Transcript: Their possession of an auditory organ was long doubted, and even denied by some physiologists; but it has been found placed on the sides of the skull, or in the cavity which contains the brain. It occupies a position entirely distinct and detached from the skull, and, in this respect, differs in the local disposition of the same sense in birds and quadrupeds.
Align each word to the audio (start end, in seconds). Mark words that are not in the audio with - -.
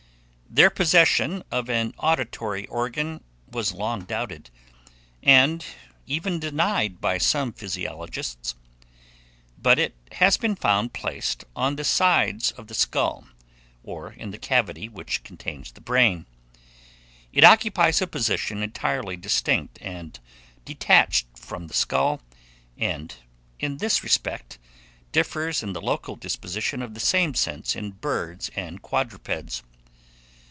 Their 0.53 0.69
possession 0.69 1.45
of 1.49 1.69
an 1.69 1.93
auditory 1.97 2.67
organ 2.67 3.23
was 3.49 3.71
long 3.71 4.03
doubted, 4.03 4.49
and 5.23 5.63
even 6.05 6.41
denied 6.41 6.99
by 6.99 7.19
some 7.19 7.53
physiologists; 7.53 8.55
but 9.57 9.79
it 9.79 9.95
has 10.11 10.35
been 10.35 10.57
found 10.57 10.91
placed 10.91 11.45
on 11.55 11.77
the 11.77 11.85
sides 11.85 12.51
of 12.51 12.67
the 12.67 12.73
skull, 12.73 13.27
or 13.81 14.11
in 14.11 14.31
the 14.31 14.37
cavity 14.37 14.89
which 14.89 15.23
contains 15.23 15.71
the 15.71 15.79
brain. 15.79 16.25
It 17.31 17.45
occupies 17.45 18.01
a 18.01 18.05
position 18.07 18.61
entirely 18.61 19.15
distinct 19.15 19.79
and 19.81 20.19
detached 20.65 21.27
from 21.39 21.67
the 21.67 21.73
skull, 21.73 22.19
and, 22.77 23.15
in 23.57 23.77
this 23.77 24.03
respect, 24.03 24.59
differs 25.13 25.63
in 25.63 25.71
the 25.71 25.79
local 25.81 26.17
disposition 26.17 26.81
of 26.81 26.93
the 26.93 26.99
same 26.99 27.35
sense 27.35 27.73
in 27.73 27.91
birds 27.91 28.49
and 28.53 28.81
quadrupeds. 28.81 29.63